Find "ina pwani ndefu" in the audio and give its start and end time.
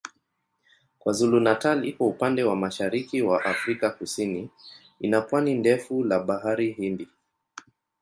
4.99-6.03